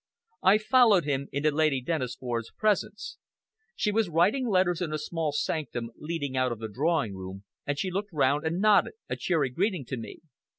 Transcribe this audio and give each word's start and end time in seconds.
I 0.41 0.57
followed 0.57 1.05
him 1.05 1.27
into 1.31 1.51
Lady 1.51 1.79
Dennisford's 1.79 2.49
presence. 2.57 3.19
She 3.75 3.91
was 3.91 4.09
writing 4.09 4.47
letters 4.47 4.81
in 4.81 4.91
a 4.91 4.97
small 4.97 5.31
sanctum 5.31 5.91
leading 5.95 6.35
out 6.35 6.51
of 6.51 6.57
the 6.57 6.67
drawing 6.69 7.15
room, 7.15 7.43
and 7.67 7.77
she 7.77 7.91
looked 7.91 8.09
round 8.11 8.43
and 8.43 8.59
nodded 8.59 8.93
a 9.09 9.15
cheery 9.15 9.51
greeting 9.51 9.85
to 9.85 9.97
me. 9.97 10.17